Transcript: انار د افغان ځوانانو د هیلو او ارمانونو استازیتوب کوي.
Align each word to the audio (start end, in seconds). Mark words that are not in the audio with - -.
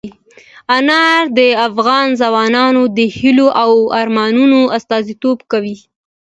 انار 0.77 1.23
د 1.37 1.39
افغان 1.67 2.07
ځوانانو 2.21 2.81
د 2.97 2.99
هیلو 3.17 3.47
او 3.63 3.71
ارمانونو 4.01 4.59
استازیتوب 4.77 5.37
کوي. 5.51 5.77